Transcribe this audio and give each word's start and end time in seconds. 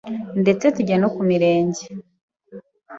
detse 0.45 0.65
tujya 0.75 0.95
no 1.01 1.09
ku 1.15 1.21
mirenge, 1.29 1.85